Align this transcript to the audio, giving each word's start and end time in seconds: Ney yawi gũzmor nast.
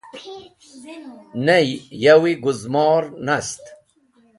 Ney 1.45 1.67
yawi 2.03 2.31
gũzmor 2.43 3.03
nast. 3.25 3.63